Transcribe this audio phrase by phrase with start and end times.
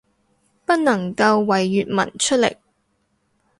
[0.65, 2.57] 不能夠為粵文出力